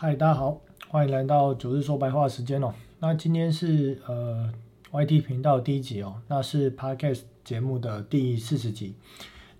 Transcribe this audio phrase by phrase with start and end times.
[0.00, 0.60] 嗨，大家好，
[0.90, 2.72] 欢迎来到九日说白话时间哦。
[3.00, 4.48] 那今天是呃
[4.92, 8.94] YT 频道第一集哦，那是 Podcast 节目的第四十集。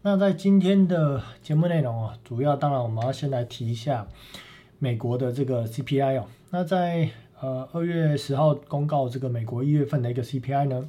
[0.02, 4.06] 那在今天的节目内容哦，主要当然我们要先来提一下
[4.78, 6.26] 美国的这个 CPI 哦。
[6.50, 7.10] 那在
[7.40, 10.88] 呃二月十号公告这个美国一月份的一个 CPI 呢，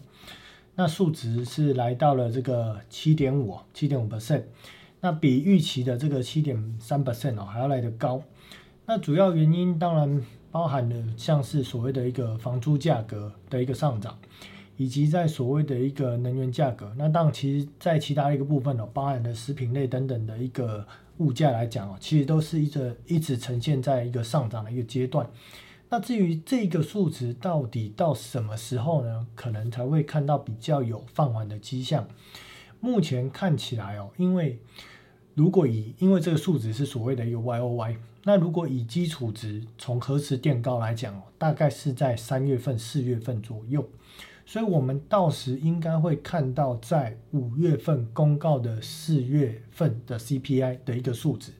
[0.76, 4.44] 那数值是来到了这个七点五，七点五 percent，
[5.02, 8.22] 那比预期的这个七点三 percent 哦还要来得高。
[8.90, 10.20] 那主要原因当然
[10.50, 14.18] 包含了像是所谓的一个房租价格的一个上涨，
[14.78, 16.92] 以及在所谓的一个能源价格。
[16.98, 20.84] 那当然，其实在其他一个部分哦，包含的食品类等等的一个
[21.20, 25.30] 物价来讲哦，其实都是一直一直呈现在一个上涨的一个阶段。
[25.90, 29.28] 那至于这个数值到底到什么时候呢？
[29.36, 32.08] 可能才会看到比较有放缓的迹象。
[32.80, 34.60] 目前看起来哦，因为
[35.36, 37.96] 如果以因为这个数值是所谓的一个 Y O Y。
[38.24, 43.90] 那如果以基础值从核磁垫高来讲，大概是在三月份、四月份左右，
[44.46, 51.54] 所以我们到时应该会看到在五月份公告的四月份的 CPI 的一个数值，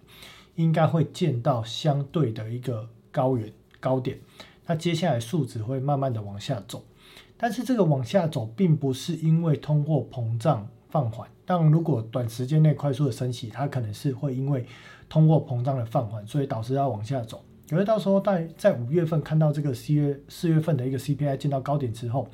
[0.56, 4.20] 应该会见到相对的一个高原高点。
[4.66, 6.84] 那接下来数值会慢慢的往下走，
[7.38, 14.66] 但是这个往下走并不是因为通货膨胀放缓，但如果短时间内快速的升息，它可能是会因为。
[15.10, 17.44] 通货膨胀的放缓，所以导致要往下走。
[17.70, 22.28] 可是到时候在在五月份看到这个四月四月份的一个 CPI 见到高点之后，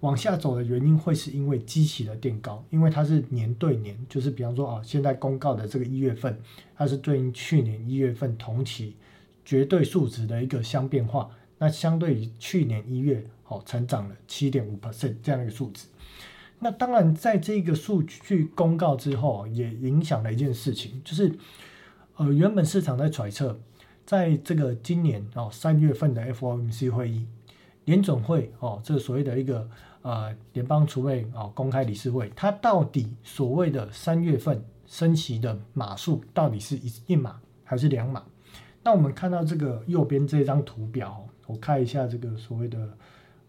[0.00, 6.36] 往下走的原因会是因为机器的垫高，因为它是年对年，就是比方说啊，现在公告的这个一月份，
[6.76, 8.96] 它是对应去年一月份同期
[9.44, 11.30] 绝对数值的一个相变化。
[11.58, 15.86] 那相对于去年一月，哦，成长了七点五 percent 这样一个数值。
[16.58, 21.32] 那当然在这个数据公告之后，也影响了一件事情，就是。
[22.16, 23.60] 呃，原本市场在揣测，
[24.06, 27.26] 在这个今年哦三月份的 FOMC 会议，
[27.84, 29.68] 联总会哦这所谓的一个
[30.00, 38.24] 呃联邦储备哦公开理事会，它到底所谓的三月份升息的码数到底是一一码还是两码？
[38.82, 42.96] 那我们看到这个右边这张图表，我看一下这个所谓的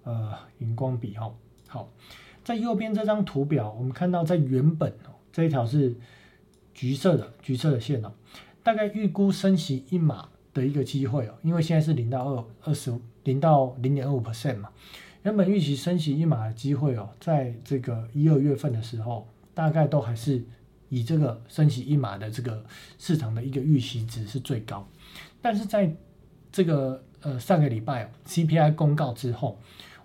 [0.04, 1.34] 呃荧光笔哈，
[1.68, 1.90] 好，
[2.44, 5.96] 在右边这张图表，我们看到在原本哦这一条是
[6.74, 8.12] 橘色的橘色的线哦。
[8.68, 14.68] 大概预估升息一码的一个机会哦，因为现在是零到二二十五零到零点二五 percent 嘛，
[15.24, 20.44] 原本预期升息一码的机会哦，在这个一二月份的时候，大概都还是
[20.90, 22.62] 以这个升息一码的这个
[23.00, 24.86] 市场的一个预期值是最高，
[25.42, 25.96] 但是在
[26.52, 29.58] 这个呃上个礼拜 CPI 公告之后，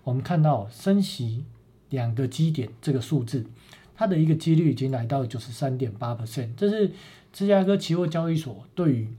[0.05, 1.43] 我们看到升息
[1.89, 3.45] 两个基点这个数字，
[3.93, 6.91] 它的一个几率已经来到九十三点八 percent，这是。
[7.33, 9.09] 芝加哥期货交易所对于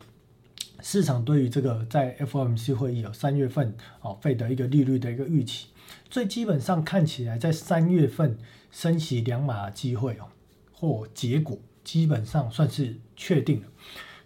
[0.80, 5.66] 市场对于这个在 FOMC 会议有三月份哦费的一个利率的一个预期，
[6.08, 8.38] 最基本上看起来在三月份
[8.70, 10.28] 升息两码的机会哦
[10.72, 13.66] 或结果基本上算是确定了。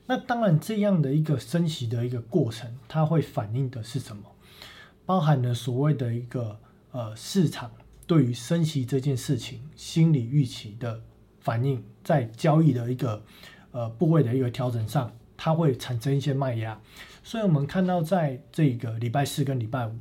[0.07, 4.23] 那当然这样的一个升息的一个过程，它会反映的是什么？
[5.07, 6.61] 包含了所谓的一个
[6.91, 7.71] 呃市场
[8.07, 11.01] 对于升息这件事情心理预期的
[11.41, 13.25] 反应，在交易的一个。
[13.71, 16.81] 呃，部位的一个调整上，它会产生一些卖压，
[17.23, 19.95] 所以我们看到在这个礼拜四跟礼拜五，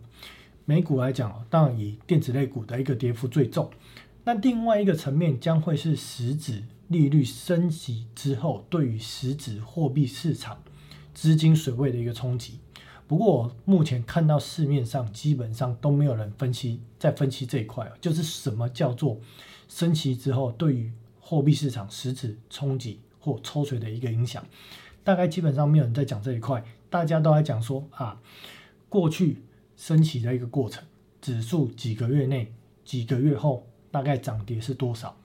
[0.66, 3.69] 美股来讲，当然以电子类股的一个跌幅最重。
[4.23, 10.61] 那另外一个层面将会是实质利率升级之后，对于实质货币市场
[11.13, 12.59] 资金水位的一个冲击。
[13.07, 19.17] 不过我目前看到市面上基本上都没有人分析在分析这一块，就是什么叫做
[19.69, 20.91] 升息之后对于
[21.22, 22.99] 货币市场实质冲击。
[23.19, 24.45] 或抽水的一个影响，
[25.03, 28.19] 大概基本上没有人在讲这一块，大家都在讲说啊，
[28.89, 29.41] 过去
[29.75, 30.83] 升起的一个过程，
[31.22, 35.16] 指数几个月内、几个月后大概涨跌是多少？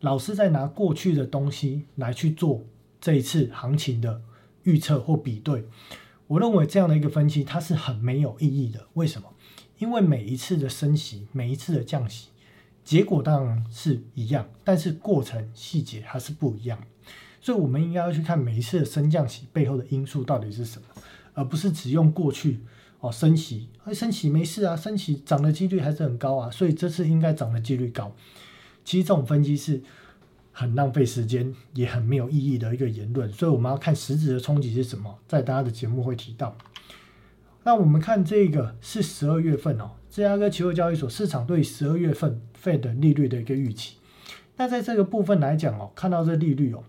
[0.00, 2.64] 老师在拿过去的东西来去做
[3.00, 4.22] 这一次行情的
[4.62, 5.64] 预测或比对，
[6.26, 8.86] 我认为这样的一个分析它是很没有意义的。
[8.94, 9.28] 为什么？
[9.78, 12.28] 因为每一次的升息，每一次的降息，
[12.84, 16.78] 结果当然是一样，但是过程细节它是不一样。
[17.40, 21.02] 所以，我们应该要去看每一次的升降息背后的因素到底是什么，
[21.32, 22.60] 而不是只用过去
[23.00, 28.14] 哦升息，哎升息没事啊，升息涨的几率还是很高啊，所以这次应该涨的几率高。
[28.84, 29.80] 其实这种分析是
[30.52, 33.32] 很浪费时间，也很没有意义的一个言论。
[33.32, 36.56] 所以我们要看实质的冲击是什么，在大家的节目会提到。
[37.62, 43.96] 那我们看这个是十二月份哦，芝加哥期货交易所市场对十二月份 Fed 利率的一个预期。
[44.56, 46.82] 那在这个部分来讲哦，看到这利率哦。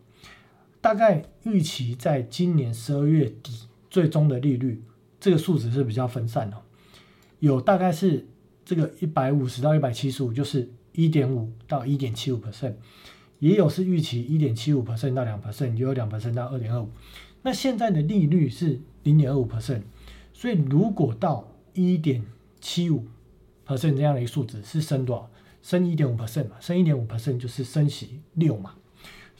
[0.82, 4.84] 大概预期在今年十二月底最终的利率
[5.20, 6.58] 这个数值是比较分散的，
[7.40, 8.26] 有大概是
[8.66, 12.74] 这个一百五十到一百七十五，就是一点五到一点七五 percent，
[13.38, 16.90] 也有是预期一点七五 percent 到两 percent，也有两 percent 到二点二五。
[17.44, 19.84] 那现在的利率是零点二五 percent，
[20.34, 22.24] 所以如果到一点
[22.60, 23.06] 七五
[23.68, 25.30] percent 这样的一个数值是升多少？
[25.62, 28.74] 升一点五 percent 嘛，升一点五 percent 就是升息六嘛。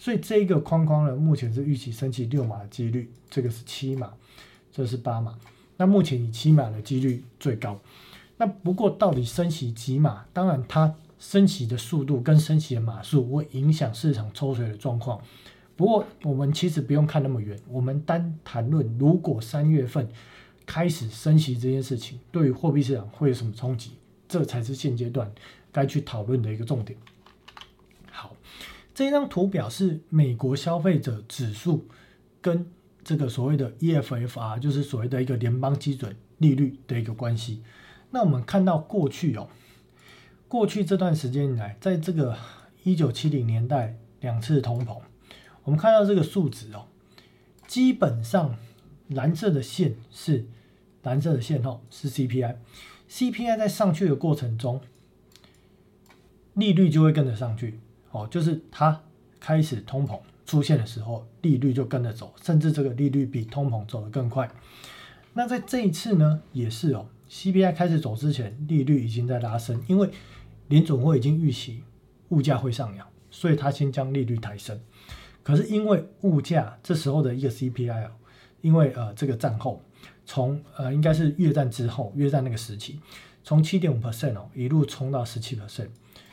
[0.02, 4.12] 所以这个框框呢，目前是预期升息六码的几率，这个是七码，
[4.72, 5.38] 这是八码。
[5.78, 7.80] 那目前以七码的几率最高。
[8.38, 10.26] 那不过到底升息几码？
[10.34, 15.22] 当然它升息的速度跟升息的码数会影响市场抽水的状况。
[15.76, 20.10] 不过我们其实不用看那么远，我们单谈论如果三月份
[20.66, 23.92] 开始升息这件事情，对于货币市场会有什么冲击？
[24.28, 25.32] 这才是现阶段
[25.72, 26.98] 该去讨论的一个重点。
[28.94, 31.88] 这张图表是美国消费者指数
[32.42, 32.70] 跟
[33.04, 37.64] 这个所谓的 EFFR，就是所谓的一个联邦基准利率的一个关系。
[38.12, 39.48] 那我们看到过去哦，
[40.48, 42.38] 过去这段时间以来，在这个
[42.84, 45.00] 一九七零年代两次通膨，
[45.64, 46.88] 我们看到这个数值哦，
[47.66, 48.58] 基本上
[49.08, 50.46] 蓝色的线是
[51.04, 54.82] 蓝色的线哦，是 CPI，CPI 在上去的过程中，
[56.54, 57.80] 利率就会跟着上去。
[58.12, 59.02] 哦，就是它
[59.40, 64.50] 开始通膨出现的时候，利率就跟着走，甚至这个利率比通膨走得更快。
[65.34, 70.10] 那在这一次呢，也是哦，CPI 开始走之前，利率已经在拉升，因为
[70.68, 71.84] 联总会已经预期
[72.30, 74.80] 物价会上扬，所以它先将利率抬升。
[75.42, 78.12] 可是因为物价这时候的一个 CPI 哦，
[78.60, 79.82] 因为呃这个战后，
[80.26, 83.00] 从呃应该是越战之后，越战那个时期，
[83.44, 85.88] 从七点五 percent 哦一路冲到十七 percent。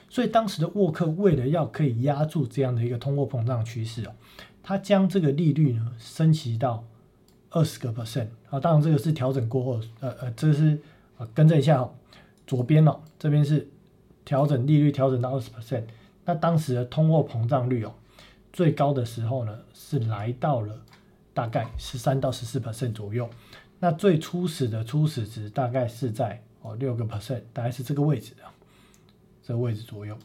[0.08, 4.12] 所以当时的沃克为了要可以压住这样的一个通货膨胀趋势哦，
[4.62, 6.84] 他将这个利率呢升级到
[7.50, 10.78] 二十个 percent 啊，当然这个是调整过后，呃呃，这是
[11.19, 11.94] 啊更正一下哦，
[12.46, 13.69] 左边哦这边是
[14.25, 15.84] 调整利率调整到二十 percent，
[16.25, 17.94] 那当时的通货膨胀率哦
[18.52, 20.75] 最高的时候呢是来到了
[21.34, 23.28] 大概十三到十四 percent 左右，
[23.78, 28.43] 那最初始的初始值大概是在哦六个 percent，大概是这个位置的
[29.49, 29.59] 的。
[29.59, 30.17] 位置左右，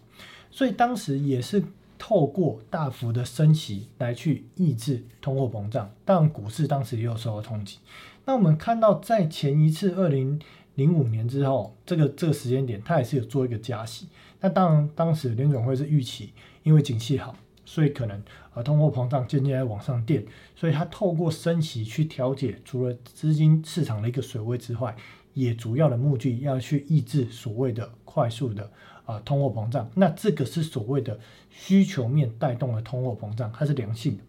[0.51, 1.63] 所以当时也是
[1.97, 7.79] 透过大幅的升息来去抑制通货膨胀，但股市当时也有受到冲击。
[8.25, 10.39] 那我们看到在前一次二零
[10.75, 14.07] 零五年之后，这个这个时间点，它也是有做一个加息。
[14.39, 16.31] 那当然当时联总会是预期，
[16.61, 17.35] 因为景气好，
[17.65, 18.21] 所以可能
[18.53, 20.23] 呃通货膨胀渐渐在往上垫，
[20.55, 24.95] 所以它透过升息去调节，除了资金市场的一个水位之外，
[25.33, 28.69] 也主要的目的要去抑制所谓的快速的。
[29.05, 31.19] 啊，通货膨胀，那这个是所谓的
[31.49, 34.23] 需求面带动了通货膨胀，它是良性的。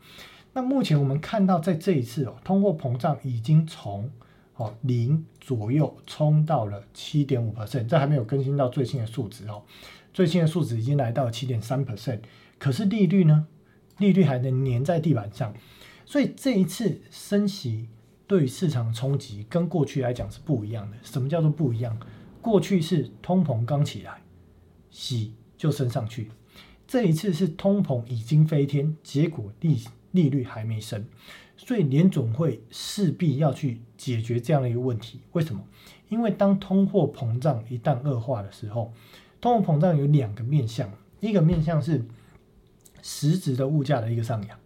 [0.53, 4.11] 那目前我们看到，在这一次哦，通货膨胀已经从
[4.57, 9.63] 哦零左右冲到了七点五 percent，这还没有更新到最新的数值哦。
[10.13, 12.21] 最新的数值已经来到七点三 percent，
[12.59, 13.47] 可是利率呢？
[13.99, 15.55] 利率还能粘在地板上，
[16.05, 17.89] 所以这一次升息
[18.27, 20.97] 对于市场冲击跟过去来讲是不一样的。
[21.03, 21.97] 什么叫做不一样？
[22.41, 24.21] 过去是通膨刚起来。
[24.95, 26.31] 息就升上去，
[26.87, 29.83] 这一次是通膨已经飞天，结果利
[30.13, 31.05] 利率还没升，
[31.57, 35.21] 所以联总会势必要去解决这样的一个问题。
[35.33, 35.61] 为什么？
[36.09, 38.95] 因为当通货膨胀一旦恶化的时候，
[39.41, 42.07] 通货膨胀有两个面向，一个面向是
[43.03, 44.57] 实质的物价的一个上扬，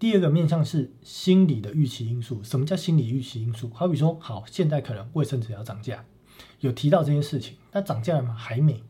[0.00, 2.42] 第二个面向是心理的预期因素。
[2.42, 3.70] 什么叫心理预期因素？
[3.72, 6.04] 好比说，好，现在可能卫生纸要涨价，
[6.58, 8.34] 有提到这件事情，那涨价了吗？
[8.34, 8.82] 还没。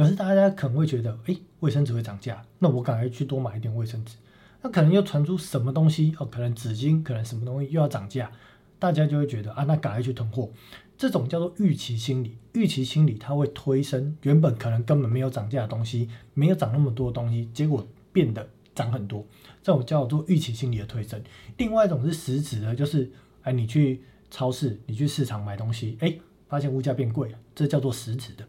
[0.00, 4.16] 可是大家可能会觉得，哎，卫生纸会涨价，那我赶快去多买一点卫生纸。
[4.62, 8.32] 那可能又传出什么东西哦，可能纸巾，可能什么东西又要涨价，
[8.78, 10.48] 大家就会觉得啊，那赶快去囤货。
[10.96, 19.22] 这种叫做预期心理，预期心理它会推升原本可能根本没有涨价的东西，没有涨那么多东西，结果变得涨很多。
[19.62, 21.22] 这种叫做预期心理的推升。
[21.58, 28.48] 另外一种是实质的，就是哎，你去超市，你去市场买东西，哎，发现物价变贵了，这叫做实质的。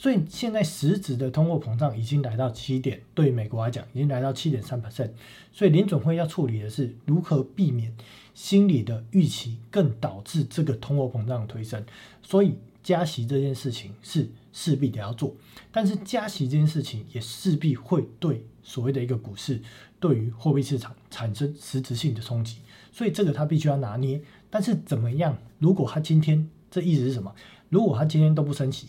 [0.00, 5.10] 所以现在实质的通货膨胀已经来到七点，对美国来讲已经来到七点三 percent。
[5.52, 7.94] 所以联总会要处理的是如何避免
[8.32, 11.84] 心理的预期更导致这个通货膨胀推升。
[12.22, 15.36] 所以加息这件事情是势必得要做，
[15.70, 19.60] 但是加息这件事情也势必会对所谓的一个股市，
[20.00, 22.60] 对于货币市场产生实质性的冲击。
[22.90, 24.18] 所以这个他必须要拿捏。
[24.48, 25.36] 但是怎么样？
[25.58, 27.34] 如果他今天这意思是什么？
[27.68, 28.86] 如果他今天都不升息？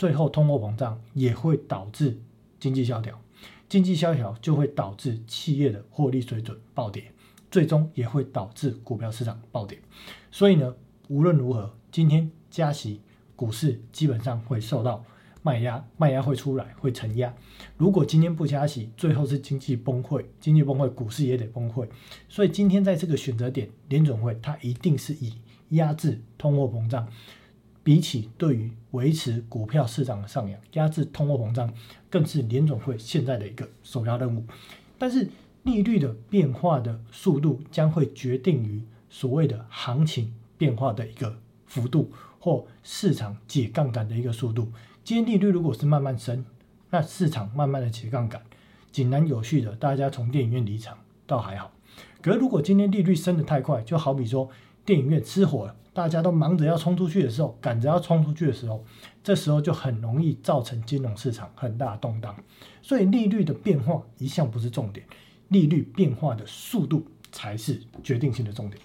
[0.00, 2.18] 最后，通货膨胀也会导致
[2.58, 3.20] 经济萧条，
[3.68, 7.12] 经济萧条就会导致企业的获利水准暴跌，
[7.50, 9.78] 最终也会导致股票市场暴跌。
[10.30, 10.74] 所以呢，
[11.08, 13.02] 无论如何，今天加息，
[13.36, 15.04] 股市基本上会受到
[15.42, 17.34] 卖压，卖压会出来，会承压。
[17.76, 21.86] 如果今天不加息，最后是经济崩溃，经济崩溃，股市也得崩溃。
[22.26, 25.34] 所以今天在这个选择点，联总会它一定是以
[25.76, 27.06] 压制通货膨胀，
[27.90, 31.74] 比起对于维持股票市场的上扬，压制通货膨胀，
[32.08, 34.44] 更是联总会现在的一个首要任务。
[34.96, 35.28] 但是
[35.64, 44.70] 利率的变化的速度将会决定于所谓的行情变化的一个幅度，或市场解杠杆的一个速度。
[45.02, 46.44] 今天利率如果是慢慢升，
[46.90, 48.40] 那市场慢慢的解杠杆，
[48.92, 51.72] 井然有序的，大家从电影院离场倒还好。
[52.22, 54.48] 可是如果今天利率升得太快，就好比说
[54.84, 58.82] 电影院失火了，大家都忙着要冲出去的时候，赶着要冲出去的时候，
[59.22, 62.34] 这时候就很容易造成金融市场很大的动荡。
[62.80, 65.04] 所以利率的变化一向不是重点，
[65.48, 68.80] 利率变化的速度才是决定性的重点。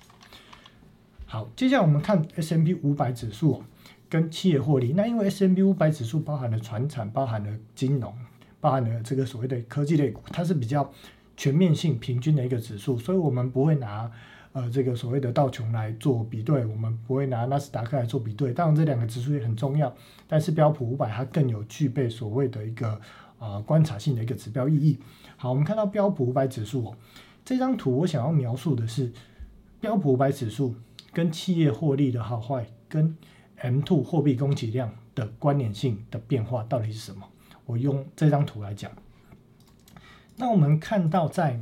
[1.25, 3.63] 好，接下来我们看 S M P 五百指数
[4.09, 4.91] 跟企业获利。
[4.91, 8.13] 那因为 S M P 五百指数包含了船产，包含了金融，
[8.59, 10.91] 包含了这个所谓的科技类股，它是比较
[11.37, 14.11] 全面性平均的一个指数，所以我们不会拿
[14.55, 18.53] 呃这个所谓的道琼来做比对，我们不会拿纳斯达克来做比对。
[18.53, 19.93] 当然这两个指数也很重要，
[20.27, 22.99] 但是标普五百它更有具备所谓的一个
[23.37, 24.97] 呃观察性的一个指标意义。
[25.35, 26.95] 好，我们看到标普五百指数哦，
[27.43, 29.11] 这张图我想要描述的是
[29.81, 30.73] 标普五百指数。
[31.13, 33.15] 跟企业获利的好坏，跟
[33.59, 37.25] M two 货币供给量的关联性的变化到底是什么？
[37.65, 38.91] 我用这张图来讲。
[40.35, 41.61] 那我们看到在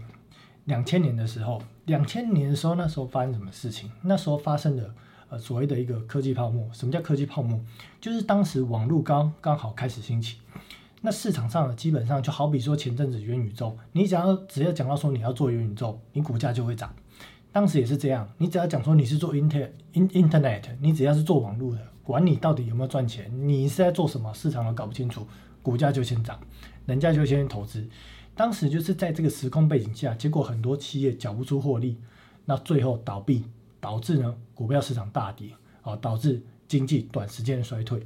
[0.66, 3.92] 两千年的时候，两千年的时候，那时候发生什么事情？
[4.02, 4.94] 那时候发生的
[5.30, 6.70] 呃所谓的一个科技泡沫。
[6.72, 7.60] 什么叫科技泡沫？
[8.00, 10.38] 就是当时网络刚刚好开始兴起，
[11.02, 16.94] 那市场上呢基本上就好比说前阵子元宇宙，你只要只要讲到说你要做元宇宙，你股价就会涨。
[17.52, 25.28] 当时也是这样，你只要讲说你是做 inter in internet，你只要是做网络的，管你到底有没有赚钱，你是在做什么，市场都搞不清楚，
[25.62, 26.40] 股价就先涨，
[26.86, 27.88] 人家就先投资。
[28.36, 31.98] 当时就是在这个时空背景下，结果很多企业缴不出获利，
[32.46, 33.44] 那最后倒闭，
[33.80, 35.50] 导致呢股票市场大跌，
[35.82, 38.04] 啊，导致经济短时间的衰退。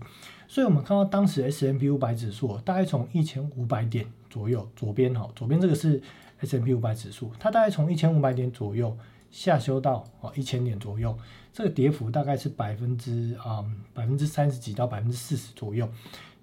[0.48, 6.02] 所以我们看到当时 S M P 五百指数大概从一千五百点左右，左边哈，左边这个是
[6.40, 8.98] S M P 五百指数，它大概从一千五百点左右。
[9.30, 11.16] 下修到哦一千点左右，
[11.52, 15.88] 这个跌幅大概是百分之啊百分之三十几到百分之四十左右。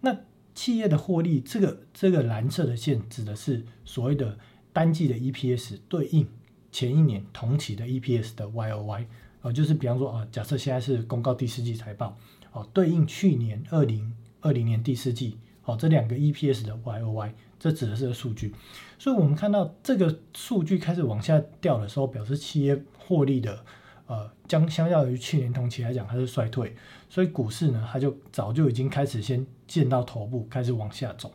[0.03, 0.15] 那
[0.55, 4.39] 企业的获利，这个这个蓝色的线指的是所谓的
[4.73, 6.27] 单季的 EPS 对应
[6.71, 9.07] 前一年同期的 EPS 的 YOY
[9.43, 12.17] 哦，就是比方说啊，假设现在是公告第四季财报
[12.53, 17.33] 哦，对应去年二零二零年第四季哦，这两个 EPS 的 YOY。
[17.57, 18.53] 这指的是个数据，
[18.99, 23.65] 所以我们看到这个数据开始往下掉的时候，表示企业获利的
[24.07, 26.77] 呃，将相较于去年同期来讲，它是衰退，
[27.09, 31.33] 所以股市呢，它就早就已经开始先见到头部，开始往下走。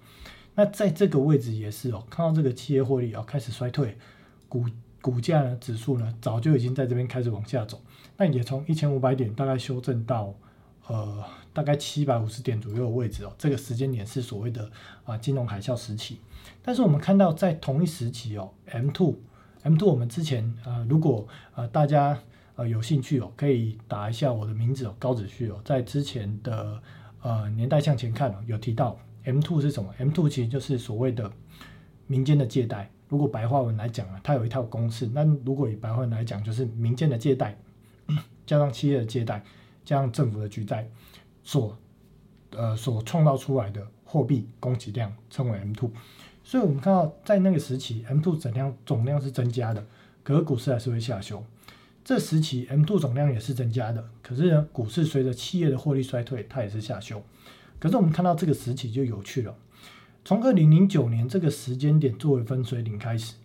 [0.56, 3.98] 那在这个位置也是哦，看到这个企业获利要开始衰退，
[4.48, 4.66] 股
[5.02, 7.82] 股价呢，指数呢，早就已经在这边开始往下走，
[8.18, 10.34] 那也从一千五百点大概修正到。
[10.88, 14.68] 呃，大概七百五十点左右的位置哦，这个时间点是所谓的
[15.04, 16.20] 啊金融海啸时期。
[16.64, 19.16] 但是我们看到在同一时期哦，M two
[19.62, 22.20] M two，我们之前呃，如果呃大家
[22.56, 26.82] 呃有兴趣哦，可以打一下我的名字哦，高子旭哦，在之前的
[27.22, 31.32] 呃年代向前看哦，有提到 M two 是什么？M two 其实就是所谓的
[32.08, 32.90] 民间的借贷。
[33.08, 35.08] 如果白话文来讲啊，它有一套公式。
[35.08, 37.58] 那如果以白话文来讲，就是民间的借贷
[38.46, 39.44] 加上企业的借贷。
[39.86, 40.88] 加上政府的举债
[41.42, 41.76] 所
[42.52, 45.90] 呃所创造出来的货币供给量称为 M two，
[46.44, 49.84] 所以我们看到在那个时期 M two 总量总量是增加的，
[50.22, 51.44] 可是股市还是会下修。
[52.10, 57.22] 这时期 M two 总量也是增加的，可是呢股市随着企业的获利衰退，它也是下修。
[57.78, 59.56] 可是我们看到这个时期就有趣了，
[60.26, 63.36] 从二零零九年这个时间点作为分水岭开始，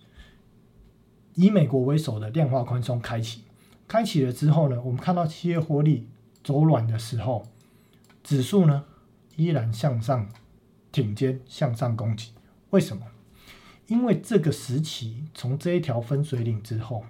[1.35, 3.42] 以美国为首的量化宽松开启，
[3.87, 6.09] 开启了之后呢，我们看到企业获利。
[6.42, 7.47] 走软的时候，
[8.23, 8.87] 指数呢
[9.37, 10.26] 依然向上
[10.90, 12.30] 挺肩向上攻击。
[12.71, 13.09] 为什么？
[13.88, 17.04] 因为这个时期从这一条分水岭之后，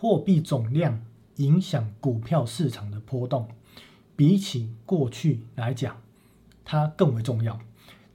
[0.00, 1.04] 货币总量
[1.36, 3.46] 影响股票市场的波动，
[4.16, 6.00] 比起过去来讲，
[6.64, 7.60] 它更为重要。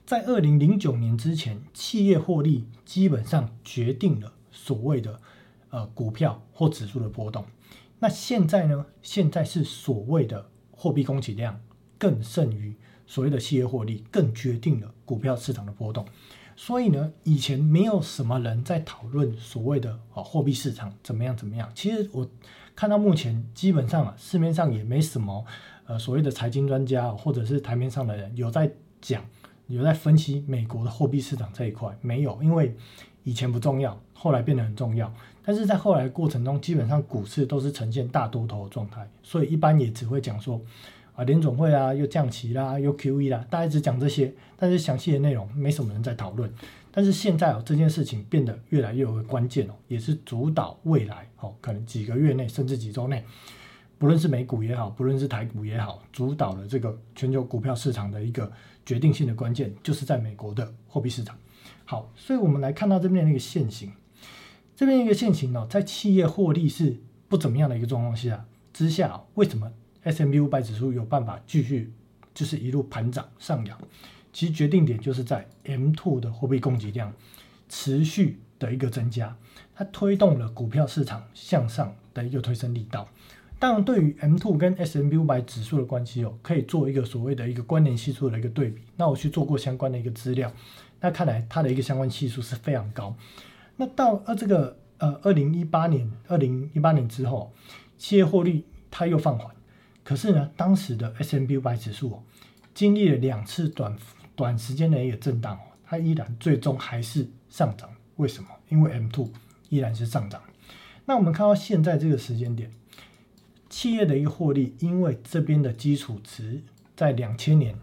[0.04, 5.20] 在二零零九年之前，企业获利基本上决定了所谓的
[5.70, 7.44] 呃股票或指数的波动。
[8.00, 8.86] 那现在呢？
[9.00, 11.60] 现在是所谓的货币供给量
[11.98, 12.74] 更胜于
[13.06, 16.04] 所谓的企业获利，更决定了股票市场的波动。
[16.58, 21.70] 所以呢，以前没有什么人在讨论所谓的啊货币市场怎么样怎么样。
[21.74, 22.26] 其实我
[22.74, 25.44] 看到目前基本上啊，市面上也没什么
[25.86, 28.72] 呃所谓的财经专家或者是台面上的人有在
[29.02, 29.22] 讲，
[29.66, 32.74] 有在分析美国的货币市场这一块，没有，因为
[33.22, 35.12] 以前不重要，后来变得很重要。
[35.44, 40.60] 但是在后来过程中，基本上股市都是呈现大多头的状态，所以一般也只会讲说。
[41.16, 46.52] 啊，联总会啊，又降息啦，又 QE 啦，大家只讲这些，但是详细的内容没什么人在讨论。
[46.92, 53.24] 但是现在哦，这件事情变得越来越有关键哦，也是主导未来哦，可能几个月内甚至几周内，
[53.98, 58.50] 不论是美股也好，不论是台股也好，主导了这个全球股票市场的一个
[58.84, 61.36] 决定性的关键，就是在美国的货币市场。
[61.86, 63.90] 好，所以我们来看到这边的一个现形，
[64.74, 66.96] 这边一个现形哦，在企业获利是
[67.28, 69.70] 不怎么样的一个状况下之下，为什么
[70.06, 71.92] S M B 五百指数有办法继续
[72.32, 73.76] 就是一路盘涨上扬，
[74.32, 77.12] 其实决定点就是在 M two 的货币供给量
[77.68, 79.36] 持续的一个增加，
[79.74, 83.08] 它推动了股票市场向上的一个推升力道。
[83.58, 88.82] 当然，对于 M two 跟 S M B 五百指数的关系哦，可以做一个所谓的一个关联系数的一个对比。
[88.94, 90.52] 那我去做过相关的一个资料，
[91.00, 93.16] 那看来它的一个相关系数是非常高。
[93.74, 97.52] 那到呃这个呃二零一八年二零一八年之后，
[97.98, 99.55] 企业获利它又放缓。
[100.06, 102.22] 可是呢，当时的 S M B 五百指数哦，
[102.72, 103.98] 经历了两次短
[104.36, 107.90] 短时间的一个震荡哦，它依然最终还是上涨。
[108.14, 108.48] 为什么？
[108.68, 109.28] 因为 M two
[109.68, 110.40] 依然是上涨。
[111.06, 112.70] 那我们看到现在这个时间点，
[113.68, 116.62] 企业的一个获利，因为这边的基础值
[116.94, 117.76] 在两千年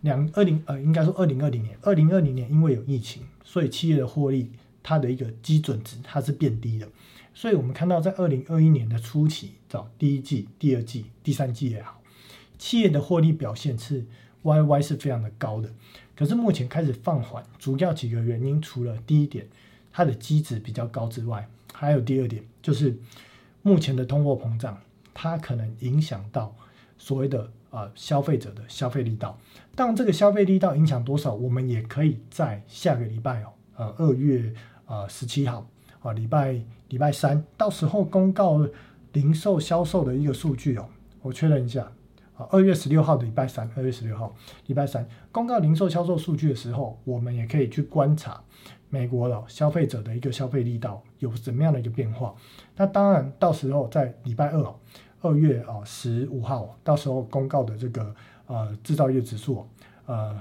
[0.00, 4.50] 两二零呃，应该说二零二零年，二零二零年因为有疫情，所以企业的获利
[4.82, 6.88] 它的一个基准值它是变低的。
[7.38, 12.02] 所以，我们看到在二零二一年的初期，找第一季、第二季、第三季也好，
[12.58, 14.04] 企业的获利表现是
[14.42, 15.70] Y Y 是非常的高的。
[16.16, 19.46] 可是目前开始放缓，主要几个原因，除了第一点
[19.92, 22.98] 它的基值比较高之外，还有第二点就是
[23.62, 24.76] 目前的通货膨胀，
[25.14, 26.52] 它可能影响到
[26.98, 29.38] 所谓的呃消费者的消费力道。
[29.76, 34.52] 当这个消费力道影响多少，我们也可以在下个礼拜哦，呃二月
[34.86, 35.64] 呃十七号。
[36.00, 38.66] 啊，礼拜礼拜三，到时候公告
[39.12, 40.88] 零售销售的一个数据哦，
[41.22, 41.90] 我确认一下。
[42.36, 44.34] 啊，二月十六号的礼拜三，二月十六号
[44.66, 48.40] 礼拜三公告零售销售数据的时候，我们也可以去观察
[48.88, 52.34] 美国的消费者的一个消费力道有怎么样的一个变化。
[52.76, 54.74] 那当然，到时候在礼拜二，
[55.20, 58.14] 二月啊十五号，到时候公告的这个
[58.46, 59.66] 呃制造业指数，
[60.06, 60.40] 呃。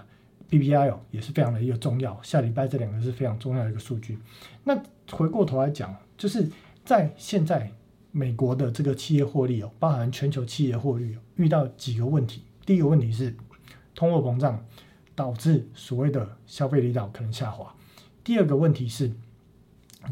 [0.50, 4.18] PPI 哦也是非常的一个重要，下礼拜这两个是非常重要的一个数据。
[4.64, 4.82] 那
[5.12, 6.50] 回过头来讲，就是
[6.84, 7.72] 在现在
[8.12, 12.42] 美国的这个企业获利哦，包含全球企业获利遇到几个问题。
[12.66, 13.36] 第一个问题是
[13.94, 14.66] 通货膨胀
[15.16, 17.74] 导致所谓的消费力道可能下滑。
[18.24, 19.12] 第二个问题是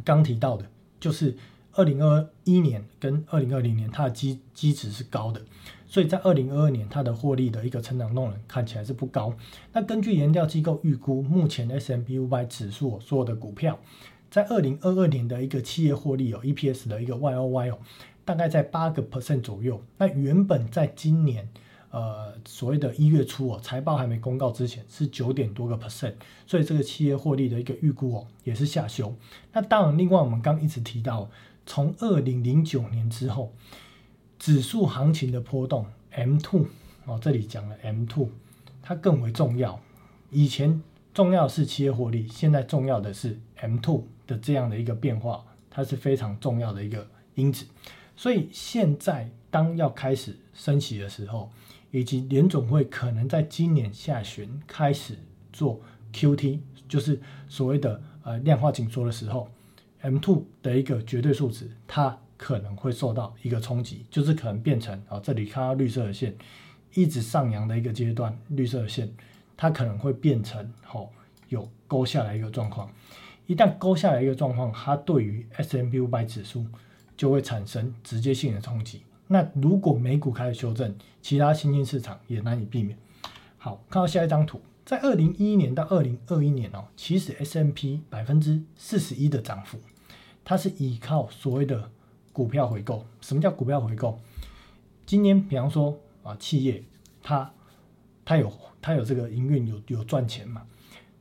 [0.03, 0.65] 刚提到的，
[0.99, 1.35] 就是
[1.73, 5.41] 二零二一年跟二零二零年它的基基值是高的。
[5.87, 9.33] 所以在二零二二年，它的获利的一个成长动能看起来是不高。
[9.71, 13.79] 那根据研调机构预估，目前 S M P 五百指数所有的股票，
[14.35, 17.79] 在二零二二年的一个企业获利哦，E P S 的一个 Y O Y 哦，
[18.25, 19.81] 大概在八个 percent 左右。
[19.97, 21.47] 那原本在今年
[21.89, 29.15] 呃所谓的一月初哦，财报还没公告之前是九点多个 percent，所以这个企业获利的一个预估哦也是下修。
[29.53, 31.29] 那当然，另外我们刚一直提到，
[31.65, 33.53] 从二零零九年之后。
[34.37, 36.65] 指数行情的波动，M two
[37.05, 38.27] 哦，这里讲了 M two，
[38.81, 39.79] 它更为重要。
[40.29, 47.65] 以前重要是企业获利，现在重要的是 M two 的这样的一个变化，它是非常重要的一个因子。
[48.15, 51.51] 所以现在当要开始升息的时候，
[51.91, 55.17] 以及联总会可能在今年下旬开始
[55.51, 55.79] 做
[56.13, 59.49] QT，就是所谓的呃量化紧缩的时候
[60.01, 62.17] ，M two 的一个绝对数值，它。
[62.37, 66.35] 可能会受到一个冲击，就是可能变成啊，这里看到绿色的线
[66.93, 69.09] 一直上扬的一个阶段，绿色的线
[69.55, 71.07] 它可能会变成哦
[71.47, 72.91] 有勾下来一个状况。
[73.47, 76.65] 一旦勾下来一个状况，它对于 S M P 五百指数
[77.15, 79.01] 就会产生直接性的冲击。
[79.27, 82.97] 那如果美股开始修正，其他新兴市场也难以避免。
[83.57, 89.79] 好，看到下一张图，在二零一一年到二零二一年哦，其实 S M P 百分之四十一的涨幅，
[90.43, 91.89] 它是依靠所谓的
[92.31, 94.19] 股票回购，什么叫股票回购？
[95.05, 96.83] 今年比方说啊，企业
[97.23, 97.51] 它
[98.23, 100.63] 它有它有这个营运有有赚钱嘛，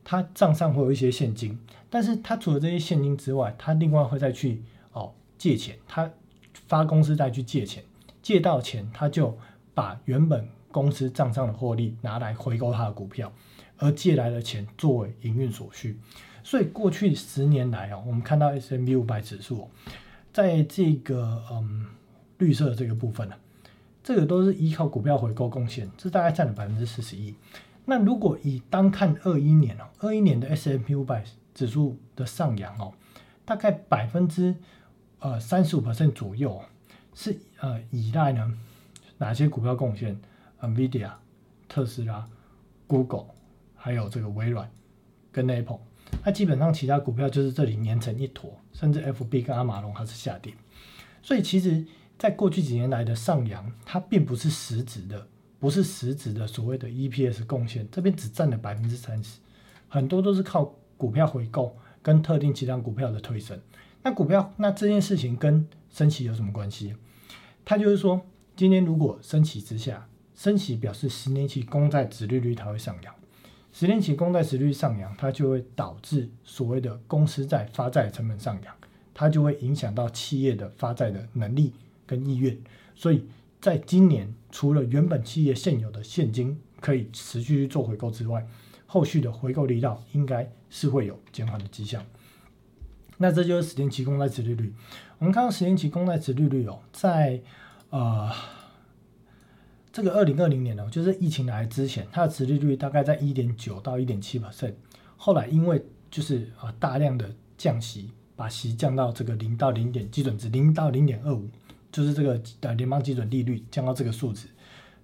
[0.02, 1.58] 它账上会有一些现金，
[1.94, 6.10] 但是他除了这些现金之外，他另外会再去哦借钱，他
[6.66, 7.84] 发公司再去借钱，
[8.20, 9.38] 借到钱他就
[9.74, 13.32] 把原本公司账上的获利拿来回购他的股票，
[13.78, 15.96] 而借来的钱作为营运所需。
[16.42, 19.70] 所以过去十年来啊，我们看到 S M B 五百指数。
[20.32, 21.86] 在这个嗯
[22.38, 23.36] 绿色的这个部分呢，
[24.02, 27.32] 这个都是依靠股票回购贡献，这大概占了百分之四十一。
[27.84, 32.92] 那如果以单看二一年哦，二一年的 S M P 五百指数的上扬哦，
[33.44, 34.54] 大概百分之
[35.20, 36.60] 呃三十五 percent 左右
[37.14, 38.58] 是呃依赖呢
[39.18, 40.18] 哪些股票贡献
[40.60, 41.10] ？NVIDIA、
[41.68, 42.28] 特斯拉、
[42.86, 43.26] Google，
[43.74, 44.70] 还有这个微软
[45.30, 45.80] 跟 Apple。
[46.24, 50.54] 那基本上其他股票就是这里粘成一坨，甚至 FB 跟阿马龙它是下跌。
[51.22, 51.84] 所以其实，
[52.18, 55.26] 在过去几年来的上扬，它并不是实质的，
[55.58, 59.38] 不是实质的所谓的 EPS 贡献，这边只占了百分之三十，
[59.88, 63.60] 很多都是靠股票回购跟特定几张股票的推升。
[64.02, 66.94] 那股票，那这件事情跟升息有什么关系？
[67.64, 68.20] 它就是说，
[68.56, 73.14] 今天如果升息之下，升息表示十年期公债殖利率它会上扬，
[73.72, 78.74] 十年期公债殖利率上扬，它就会导致所谓的公司债发债成本上扬。
[79.16, 81.72] 它就会影响到企业的发债的能力
[82.04, 82.58] 跟意愿，
[82.96, 83.24] 所以
[83.60, 88.44] 在今年除了原本企业现有的现金可以持续去做回购之外，
[88.86, 92.04] 后续的回购力道应该是会有减缓的迹象。
[93.18, 94.74] 那这就是十年期公债殖利率。
[95.18, 97.40] 我们看到十年期公债殖利率哦，在
[97.90, 98.28] 呃
[99.92, 104.74] 这个二零二零年呢，就是疫情来之前，它的殖利率大概在一点九到一点七 percent，
[105.16, 108.10] 后来因为就是呃大量的降息。
[108.36, 111.48] 把息降到这个零到零点基准值，零到零点二五，
[111.92, 114.48] 就是这个呃联邦基准利率降到这个数值，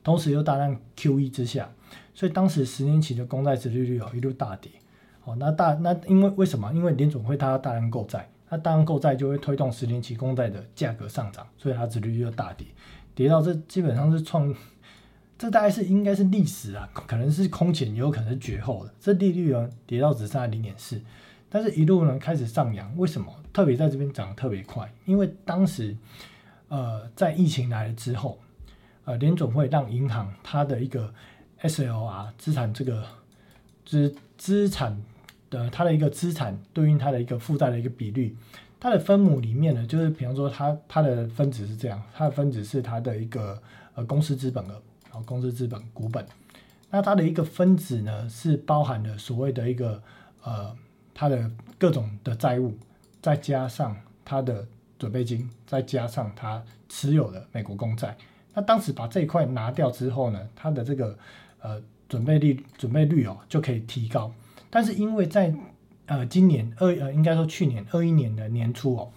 [0.03, 1.73] 同时又大量 QE 之下，
[2.13, 4.73] 所以当时十年期的公债殖利率哦一路大跌，
[5.25, 6.73] 哦那大那因为为什么？
[6.73, 12.67] 因为联总会它大量购债，它大量购债就会推动十年期公债的价格上涨，所以它殖利率又大跌，
[13.15, 14.55] 跌到这基本上是创，
[15.39, 21.01] 这大概是应该是历史啊，可能是空前，也有可能是绝后的，这利率呢跌到只剩下零点四。
[21.53, 23.27] 但是，一路呢开始上扬，为什么？
[23.53, 25.97] 特别在这边涨得特别快，因为当时，
[26.69, 28.39] 呃，在疫情来了之后，
[29.05, 31.13] 呃，联总会让银行它的一个
[31.63, 33.03] SLR 资产这个
[33.85, 34.97] 资资产
[35.51, 38.35] 的它的一个资产对应它的一个负债的一个比率，
[38.81, 43.63] 它的分母里面呢，就是比方说它它的分子是这样，它的分子是它的一个
[43.95, 46.25] 呃公司资本额，然后公司资本股本，
[46.89, 50.03] 那它的一个分子呢是包含了所谓的一个
[50.43, 50.75] 呃。
[51.13, 52.73] 它的各种的债务，
[53.21, 54.67] 再加上它的
[54.99, 58.17] 准备金，再加上它持有的美国公债，
[58.55, 61.19] 那当时把这一块拿掉之后呢，它的这个
[61.61, 61.79] 呃
[62.11, 64.31] 准备率准备率哦就可以提高。
[64.69, 65.55] 但是因为在
[66.05, 69.11] 呃今年二呃应该说去年二一年的年初哦，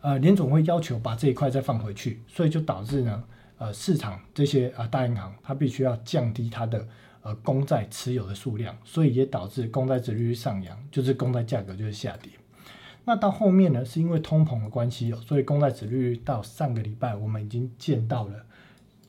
[0.00, 3.22] 呃联总会要求把这一块再放回去，所以就导致呢
[3.58, 6.88] 呃市场这些啊大银行它必须要降低它的。
[7.20, 12.30] 呃，公债持有的数量，所以也导致公债殖利率上扬，就是公债价格就是下跌。
[13.04, 18.46] 那到后面呢，是因为通膨的关系哦，所以公债殖利率到上个礼拜我们已经见到了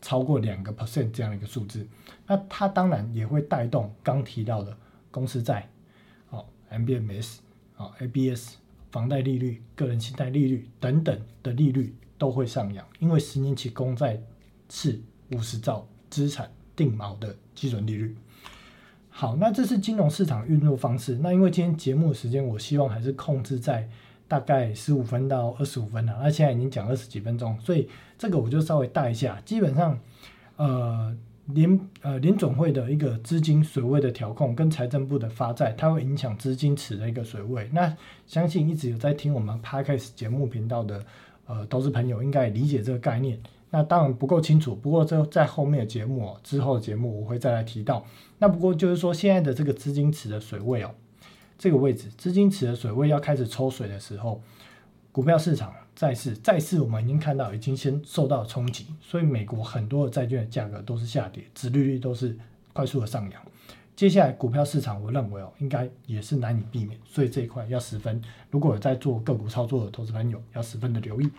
[0.02, 1.88] 超过两个 percent 这样的一个数字。
[2.28, 4.78] 那它当然也会带动刚提到的
[5.12, 5.70] 公司债，
[6.30, 7.38] 哦 MBMS
[7.78, 8.56] 哦，ABS，
[8.92, 14.22] 房贷利率、个人信贷利率等等的利率都会上扬，因为十年期公债
[14.70, 15.00] 是
[15.32, 16.52] 五十兆资产。
[16.80, 18.16] 定锚的基准利率。
[19.10, 21.16] 好，那这是金融市场运作方式。
[21.22, 23.90] 那因为今天节目时间，我希望还是控制在
[24.30, 26.18] 大概十五分到二十五分啊。
[26.22, 29.42] 那现在已经讲二十几分钟，所以这个我就稍微带一下。
[29.44, 30.00] 基本上，
[30.56, 31.14] 呃，
[31.48, 37.68] 联呃联总会的一个资金水位的调控，跟财政部的发债，它会影响资金池的一个水位。
[37.74, 37.94] 那
[38.28, 41.04] 相信一直有在听我们 Podcast 节目频道的
[41.48, 43.38] 呃投资朋友，应该理解这个概念。
[43.72, 48.04] 那当然不够清楚，不过这在后面的节目哦之后的节目我会再来提到。
[48.40, 50.90] 那不过就是说现在的这个资金池的水位哦，
[51.60, 54.42] 这个位置资金池的水位要开始抽水的时候，
[55.12, 62.36] 股票市场、债市、债市我们已经看到已经先受到冲击，所以美国很多的债券的价格都是下跌，殖利率都是
[62.74, 63.42] 快速的上扬。
[63.96, 68.20] 接下来股票市场我认为哦，应该也是难以避免，所以这一块要十分，
[68.50, 71.30] 如果有在做个股操作的投资朋友要十分的留意。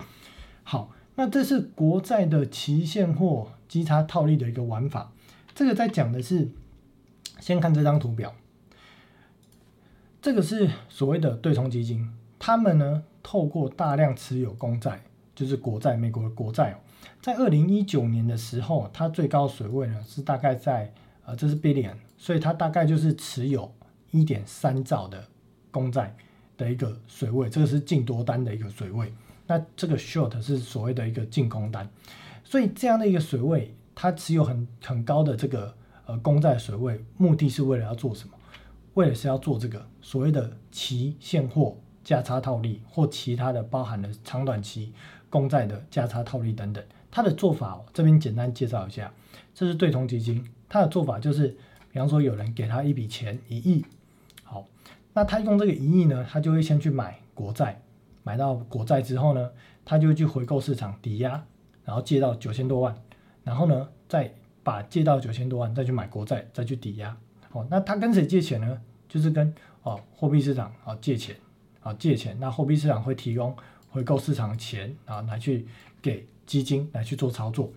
[0.63, 0.93] 好。
[1.17, 5.13] 那这是国债的期现货基差套利的一个玩法。
[5.55, 6.49] 这个在讲的是，
[7.41, 8.35] 先看这张图表，
[10.23, 12.07] 这个是所谓的对冲基金，
[12.39, 15.01] 他们呢透过大量持有公债，
[15.35, 16.77] 就是国债，美国的国债哦，
[17.23, 20.93] 在二零一九年的时候，它最高水位呢是大概在
[21.25, 23.73] 呃，这是 billion，所以它大概就是持有
[24.11, 25.25] 一点三兆的
[25.71, 26.15] 公债
[26.59, 29.11] 的一个水位，这个是净多单的一个水位。
[29.47, 31.89] 那这个 short 是所谓的一个进攻单，
[32.45, 38.35] 所以这样的一个水位，它持有很很高的这个呃公债水位，目的是为了要做什么？
[39.01, 44.93] 为了是要做这个所谓的期现货价差套利或其他的包含了长短期
[45.31, 49.11] 公债的价差套利等等，它的做法这边简单介绍一下，
[49.55, 51.49] 这是对冲基金，它的做法就是，
[51.91, 53.83] 比方说有人给他一笔钱一亿，
[54.45, 54.67] 好，
[55.15, 57.81] 那他用这个一亿呢，他就会先去买国债，
[58.23, 59.51] 买到国债之后呢，
[59.83, 61.43] 他就会去回购市场抵押，
[61.85, 62.95] 然后借到九千多万，
[63.45, 64.31] 然后呢，再
[64.63, 67.17] 把借到九千多万再去买国债，再去抵押，
[67.53, 68.81] 哦，那他跟谁借钱呢？
[69.11, 71.37] 就是跟哦货币市场啊借钱
[71.81, 73.55] 啊借钱，那货币市场会提供
[73.91, 75.67] 回购市场钱啊来去
[76.01, 77.69] 给基金来去做操作，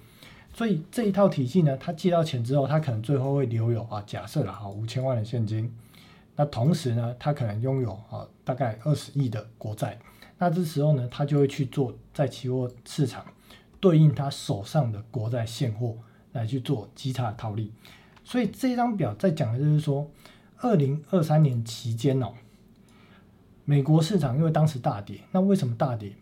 [0.53, 5.73] 所以这一套体系呢，他借到钱之后，他可能最后会留有啊假设了哈五千万的现金，
[6.35, 9.97] 那同时呢，他可能拥有啊大概二十亿的国债，
[10.37, 13.25] 那这时候呢，他就会去做在期货市场
[13.79, 15.97] 对应他手上的国债现货
[16.33, 17.71] 来去做基差套利，
[18.23, 20.07] 所以这张表在讲的就是说。
[20.63, 22.31] 二零二三年期间哦，
[23.65, 26.13] 美国市场因为当时大跌，那为什么大跌？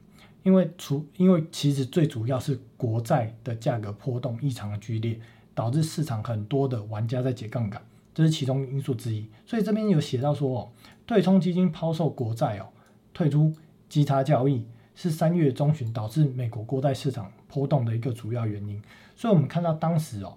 [0.41, 5.19] 因为除因为其实最主要是国债的价格波动异常的剧烈，
[5.53, 7.79] 导致市场很多的玩家在解杠杆，
[8.15, 9.27] 这是其中因素之一。
[9.45, 10.69] 所以这边有写到说哦，
[11.05, 12.65] 对冲基金抛售国债哦，
[13.13, 13.53] 退出
[13.87, 18.81] 基差交易是三月中旬导致美国国债市场波动的一个主要原因。
[19.15, 20.35] 所以我们看到当时哦，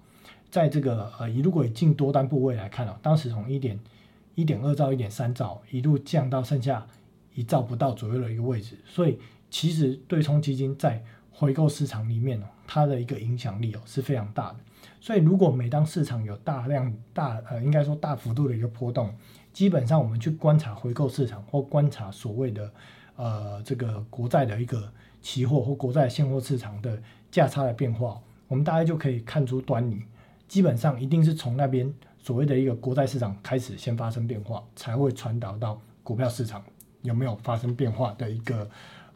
[0.51, 3.79] 在这个呃如果以净多单部位来看哦，当时从一点
[4.35, 6.85] 一点二兆、一点三兆，一路降到剩下
[7.33, 9.17] 一兆不到左右的一个位置，所以
[9.49, 14.59] 其实对冲基金在回购市场里面哦，它的一个影响力哦是非常大的。
[14.99, 19.13] 所以如果每当市场有大量大呃，应该说大幅度的一个波动，
[19.53, 22.71] 基本上我们去观察回购市场或观察所谓的
[23.15, 30.01] 呃这个国债的一个期货或国债现货市场的价差的变化，我们大概就可以看出端倪。
[30.47, 31.93] 基本上一定是从那边。
[32.25, 36.63] 所谓的一个国债市场开始先发生变化，才会传导到股票市场
[37.03, 38.67] 有没有发生变化的一个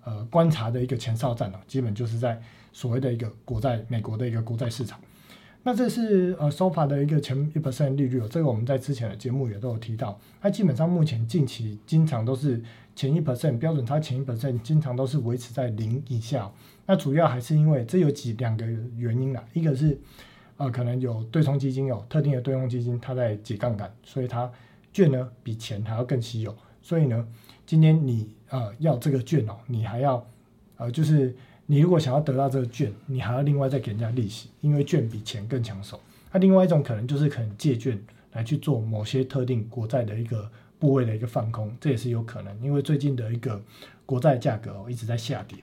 [0.04, 1.60] 呃观察的一个前哨站呢？
[1.66, 2.40] 基本就是在
[2.72, 5.00] 所谓的一个国债美国的一个国债市场。
[5.64, 10.20] 那这是呃 SOFA 的一个前一 percent 利率哦，这个我们在之前的节目也都有提到。
[10.40, 12.62] 它基本上目前近期经常都是
[12.96, 16.52] 前一 percent 标准差前一 percent 经常都是维持在零以下。
[16.86, 18.64] 那主要还是因为这有几两个
[18.96, 20.00] 原因啦，一个是。
[20.60, 24.52] 呃，可能有对冲基金有特定的对冲基金，它在解杠杆，所以它
[24.92, 26.54] 券呢比钱还要更稀有。
[26.82, 27.26] 所以呢，
[27.66, 30.28] 今天你呃要这个券哦，你还要
[30.76, 31.34] 呃就是
[31.66, 35.98] 你如果想要得到这个券，你还要另外再给人家利息，因为券比钱更抢手。
[36.34, 37.98] 那另外一种可能就是可能借券
[38.34, 43.62] 来去做某些特定国债的一个部位的一个放空，这也是有可能，因为最近的一个
[44.06, 45.58] 国债价格哦一直在下跌。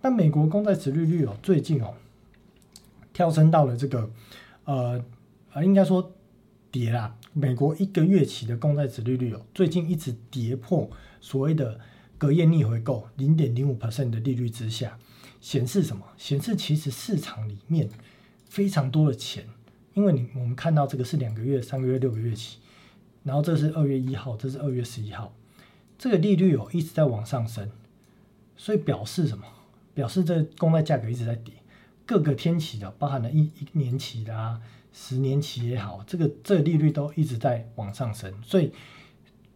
[0.00, 1.92] 那美国公债殖利率哦最近哦。
[3.18, 4.08] 跳升到了这个，
[4.62, 5.04] 呃，
[5.52, 6.14] 呃，应该说
[6.70, 7.16] 跌啦。
[7.32, 10.88] 美国一个月期的公债殖利率哦，最近一直跌破
[11.20, 11.80] 所谓的
[12.16, 14.96] 隔夜逆回购零点零五 percent 的利率之下，
[15.40, 16.06] 显示什么？
[16.16, 17.88] 显示其实市场里面
[18.48, 19.44] 非常多的钱，
[19.94, 22.58] 因为你我们看到这个是两个月、三个月、六个月期，
[23.24, 25.34] 然后这是二月一号，这是二月十一号，
[25.98, 27.68] 这个利率哦一直在往上升，
[28.56, 29.44] 所以表示什么？
[29.92, 31.54] 表示这公债价格一直在跌。
[32.08, 34.58] 各个天期的，包含了一一年期的啊，
[34.94, 38.72] 十年期也好，这个这利率都一直在往上升，所以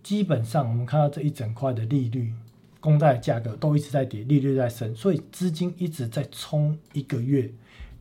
[0.02, 2.30] 基本上我们看到这一整块的利率，
[2.78, 7.50] 公债价格都一直在跌，利率在升，所以资金一直在冲一个月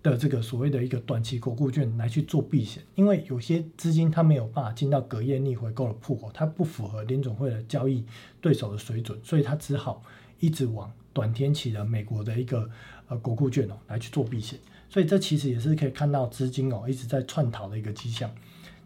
[0.03, 8.03] 的这个所谓的一个短期国库券来去做避险，因为有些资金它没有办法进到隔夜逆回购的铺口，它不符合联总会的交易
[8.41, 10.03] 对手的水准，所以它只好
[10.41, 12.69] 一直往短天期的美国的一个。
[13.11, 14.57] 呃，国库券哦，来去做避险，
[14.89, 18.31] 所以这其实也是可以看到资金哦一直在窜逃的一个迹象。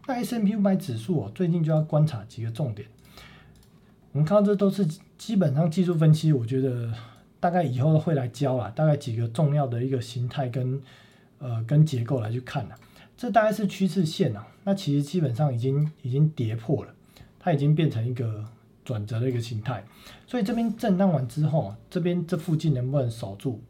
[0.04, 2.88] 那 S M P 五百指数哦，最近就要观察几个重点。
[4.10, 4.84] 我们看到这都是
[5.16, 6.92] 基本上技术分析，我觉得
[7.38, 10.82] 大概以后会来教啦，大概几个重要的一个形态跟
[11.38, 12.74] 呃跟结构来去看了。
[13.16, 16.92] 这大概是趋势线啊，那其实基本上已经已经跌破了，
[17.38, 18.44] 它已经变成一个
[18.84, 19.84] 转折的一个形态。
[20.26, 23.60] 所以这边震荡完之后，这边这附近能不能守住？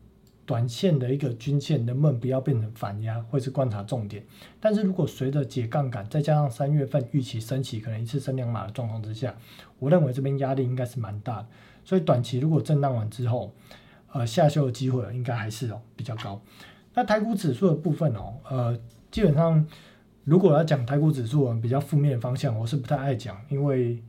[0.47, 4.25] 短线的一个均线能不能不要变成反压，会是观察重点。
[4.61, 9.35] 但是如果随着解杠杆，再加上三月份预期升起，可能一次升两码的状况之下，
[9.81, 11.49] 我认为这边压力应该是蛮大的。
[11.85, 13.53] 所以短期如果震荡完之后，
[14.13, 16.41] 呃，下修的机会应该还是哦比较高。
[16.95, 18.79] 那台股指数的部分哦，呃，
[19.11, 19.67] 基本上
[20.23, 24.01] 如果要讲台股指数比较负面方向，我是不太爱讲，因为。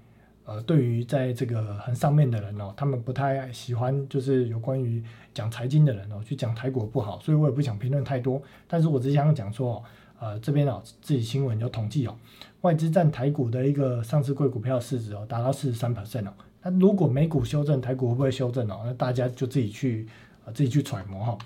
[0.48, 8.42] 呃，对于在这个很上面的人哦，他们不太喜欢，就是有关于讲财经的人哦，去讲台股不好，所以我也不想评论太多。
[8.66, 9.84] 但是我只想讲说，
[10.18, 12.16] 呃，这边哦，自己新闻有统计哦，
[12.62, 16.34] 外资占台股的一个上市贵股票市值哦，达到四十三 percent 哦。
[16.64, 18.84] 那如果美股修正，台股会不会修正哦？
[18.86, 20.08] 那大家就自己去
[20.46, 21.38] 啊，自己去揣摩哈。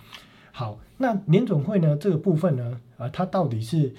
[0.51, 3.91] 好，那联准会呢这个部分呢，啊，它到底是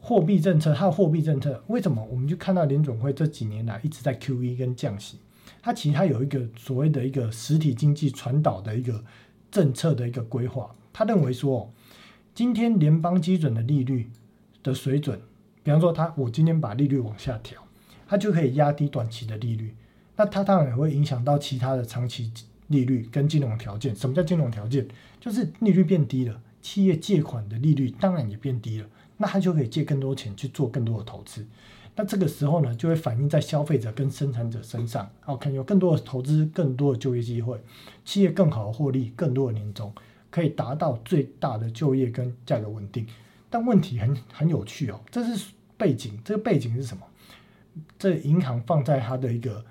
[0.00, 2.04] 货币政策，它的货币政策为什么？
[2.10, 5.18] 我们就看到联准会这几年来一直在 QE 跟降息，
[5.62, 9.04] 它其实它有一个所谓的一个实体经济传导的一个
[9.50, 10.74] 政策的一个规划。
[10.92, 11.72] 他认为说，
[12.34, 14.10] 今天联邦基准的利率
[14.62, 15.20] 的水准，
[15.62, 17.62] 比方说他我今天把利率往下调，
[18.06, 19.74] 它就可以压低短期的利率，
[20.16, 22.32] 那它当然也会影响到其他的长期
[22.68, 23.94] 利率跟金融条件。
[23.94, 24.88] 什么叫金融条件？
[25.20, 28.88] 就是利率变低了，企业借款的利率当然也变低了，
[29.20, 31.46] 那他就可以借更多钱去做更多的投资。
[31.94, 37.60] 那这个时候呢，就会反映在消费者跟生产者身上，哦，可能有更多的投资、更多的就业机会，
[38.02, 39.92] 企业更好的获利、更多的年终，
[40.30, 43.06] 可以达到最大的就业跟价格稳定。
[43.50, 47.02] 但问题很很有趣哦，这是背景，这个背景是什么？
[47.98, 49.62] 这银行放在它的一个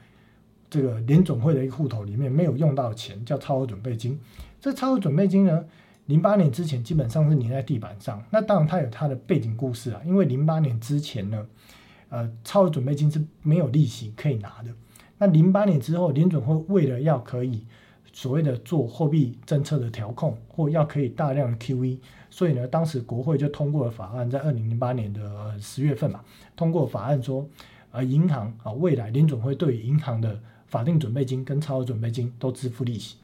[0.70, 4.20] 这个联总会的一个户头里面没有用到的钱，叫超额准备金。
[4.62, 5.66] 这超额准备金呢，
[6.10, 8.22] 零八年之前基本上是粘在地板上。
[8.32, 11.46] 那当然它有它的背景故事啊，因为零八年之前呢，
[12.10, 14.72] 呃，超额准备金是没有利息可以拿的。
[15.20, 17.64] 那零八年之后，联准会为了要可以
[18.12, 22.00] 所谓的做货币政策的调控，或要可以大量的 QE，
[22.32, 26.22] 所以呢，当时国会就通过了法案，在二零零八年的十月份嘛，
[26.56, 27.48] 通过法案说，
[27.92, 33.18] 呃，银行啊，未来联准会对银行的法定准备金跟超额准备金都支付利息。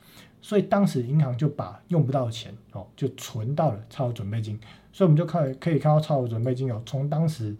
[0.45, 4.59] 所以当时银行就把用不到的钱哦，就存到了超额准备金。
[4.93, 7.55] 所以我们就看可以看到超额准备金哦从当时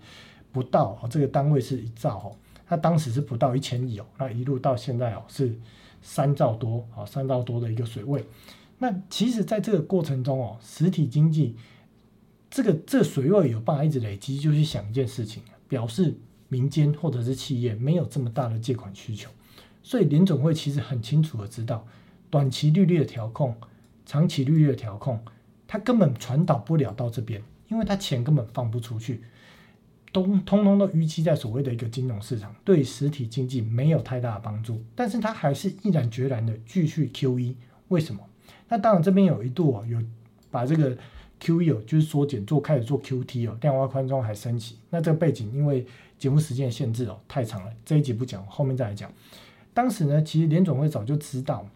[0.52, 2.36] 不到哦，这个单位是一兆哦，
[2.68, 5.52] 它当时是不到一千亿哦，那一路到现在哦是
[6.04, 8.24] 三兆多啊，三兆多的一个水位。
[8.78, 11.56] 那其实在这个过程中哦，实体经济
[12.52, 16.16] 这个这水位有办法一直累积，就去想一件事情，表示
[16.50, 19.32] 民间或者是企业没有这么大的借款需求。
[19.82, 21.84] 所以联总会其实很清楚的知道。
[22.30, 23.56] 短期利率的调控，
[24.06, 25.20] 长期利率的调控，
[25.68, 29.22] 它根本传导不了到这边，因为它钱根本放不出去，
[30.12, 34.84] 都通通都淤积在所谓的一个金融市场，对实体经济没有太大的帮助。
[34.96, 37.56] 但是它还是毅然决然的继续 QE，
[37.88, 38.22] 为什么？
[38.68, 40.02] 那当然这边有一度哦，有
[40.50, 40.98] 把这个
[41.40, 44.78] QE 哦，就是缩减做开始做 QT 哦，量化宽松还升级。
[44.90, 45.86] 那这个背景因为
[46.18, 49.12] 节目时间限制哦太长了，这一集不讲，后面再来讲。
[49.74, 51.68] 当时呢，其实联总会早就知道。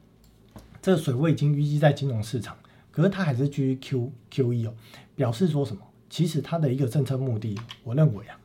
[0.89, 2.57] 这水位已经淤积在金融市场，
[2.91, 4.73] 可是它还是继续 Q QE 哦，
[5.15, 5.83] 表示说什么？
[6.09, 8.35] 其实它的一个政策目的，我认为啊，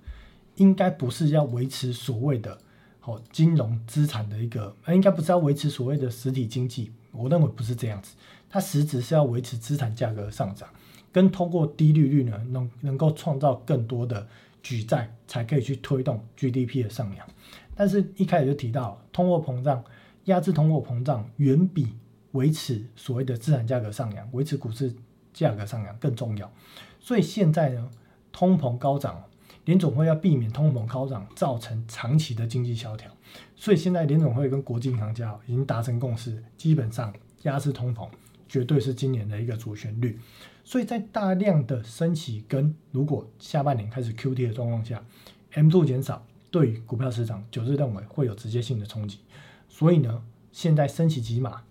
[0.57, 2.59] 应该不是要维持所谓的
[3.00, 8.14] 哦金融资产的一个，应该不是要维持所谓的实体经济，我认为不是这样子，
[8.50, 10.68] 它实质是要维持资产价格上涨，
[11.11, 14.28] 跟通过低利率呢，能能够创造更多的
[14.62, 17.26] 举债，才可以去推动 GDP 的上扬。
[17.74, 19.83] 但是一开始就提到，通货膨胀
[20.26, 21.88] 压制通货膨胀远比
[22.34, 24.94] 维持所谓的资产价格上扬，维持股市
[25.32, 26.52] 价格上扬更重要。
[27.00, 27.90] 所以现在呢，
[28.32, 29.24] 通膨高涨，
[29.64, 33.10] 联总会要避免通膨高涨造成长期的经济萧条。
[33.54, 38.08] 所以现在联总会跟国际银行家已经达成共识，基本上压制通膨
[38.48, 40.18] 绝对是今年的一个主旋律。
[40.64, 45.04] 所以在大量的升息跟如果下半年开始 QT 的状况下
[45.52, 49.20] ，M2 减少对于股票市场，九日认为会有直接性的冲击。
[49.68, 51.62] 所以呢，现在升息几码。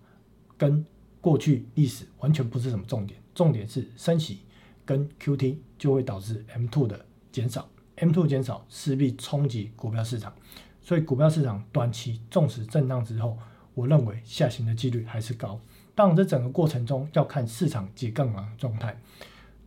[0.64, 0.82] 跟
[1.20, 4.38] 过去历史完全不是什么重点，重点是升息
[4.86, 10.32] 跟 QT 就会导致 M2 的减少，M2 减少势必冲击股票市场，
[10.80, 13.36] 所以股票市场短期纵使震荡之后，
[13.74, 15.60] 我认为下行的几率还是高。
[15.94, 18.98] 当然，这整个过程中要看市场解杠杆状态，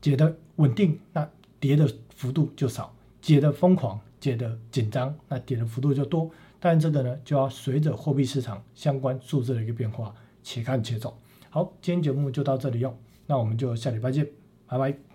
[0.01, 1.29] 解的稳定，那
[1.59, 6.31] 跌的幅度就少；解的疯狂，解的紧张，那跌的幅度就多。
[6.59, 10.11] 但这个呢，就要随着货币市场相关数字的一个变化。
[10.47, 11.19] 且看且走。
[11.49, 14.25] 好，今天节目就到这里哟，那我们就下礼拜见，
[14.65, 15.06] 拜拜。